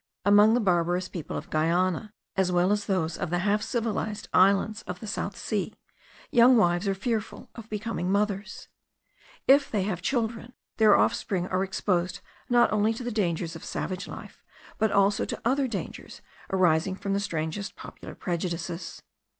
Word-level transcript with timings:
Among 0.25 0.55
the 0.55 0.59
barbarous 0.59 1.07
people 1.07 1.37
of 1.37 1.51
Guiana, 1.51 2.11
as 2.35 2.51
well 2.51 2.71
as 2.71 2.87
those 2.87 3.19
of 3.19 3.29
the 3.29 3.37
half 3.45 3.61
civilized 3.61 4.29
islands 4.33 4.81
of 4.87 4.99
the 4.99 5.05
South 5.05 5.37
Sea, 5.37 5.75
young 6.31 6.57
wives 6.57 6.87
are 6.87 6.95
fearful 6.95 7.51
of 7.53 7.69
becoming 7.69 8.11
mothers. 8.11 8.67
If 9.47 9.69
they 9.69 9.83
have 9.83 10.01
children, 10.01 10.53
their 10.77 10.95
offspring 10.97 11.45
are 11.49 11.63
exposed 11.63 12.19
not 12.49 12.73
only 12.73 12.95
to 12.95 13.03
the 13.03 13.11
dangers 13.11 13.55
of 13.55 13.63
savage 13.63 14.07
life, 14.07 14.43
but 14.79 14.91
also 14.91 15.23
to 15.23 15.41
other 15.45 15.67
dangers 15.67 16.23
arising 16.49 16.95
from 16.95 17.13
the 17.13 17.19
strangest 17.19 17.75
popular 17.75 18.15
prejudices. 18.15 19.03